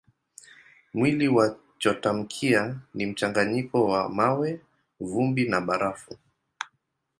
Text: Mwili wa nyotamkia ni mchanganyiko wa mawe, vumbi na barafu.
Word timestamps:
Mwili 0.93 1.27
wa 1.27 1.55
nyotamkia 1.85 2.79
ni 2.93 3.05
mchanganyiko 3.05 3.85
wa 3.85 4.09
mawe, 4.09 4.59
vumbi 4.99 5.49
na 5.49 5.61
barafu. 5.61 6.17